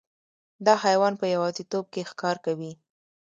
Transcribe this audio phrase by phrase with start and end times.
[0.65, 2.71] دا حیوان په یوازیتوب کې ښکار کوي.